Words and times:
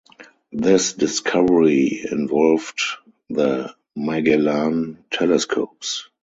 This 0.51 0.93
discovery 0.93 2.03
involved 2.11 2.81
the 3.29 3.75
Magellan 3.95 5.03
Telescopes. 5.11 6.09